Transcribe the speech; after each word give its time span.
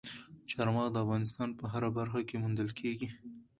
چار 0.49 0.67
مغز 0.75 0.91
د 0.93 0.97
افغانستان 1.05 1.49
په 1.59 1.63
هره 1.73 1.89
برخه 1.97 2.19
کې 2.27 2.41
موندل 2.43 2.69
کېږي. 2.79 3.09